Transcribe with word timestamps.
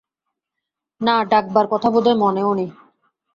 না, 1.01 1.15
ডাকবার 1.23 1.65
কথা 1.71 1.89
বোধ 1.89 2.05
হয় 2.07 2.17
মনেও 2.17 2.51
নেই। 2.53 2.69